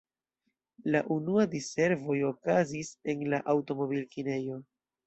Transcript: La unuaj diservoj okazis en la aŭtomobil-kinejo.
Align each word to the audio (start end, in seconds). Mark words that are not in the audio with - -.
La 0.95 1.01
unuaj 1.17 1.45
diservoj 1.53 2.17
okazis 2.33 2.93
en 3.15 3.25
la 3.37 3.43
aŭtomobil-kinejo. 3.57 4.65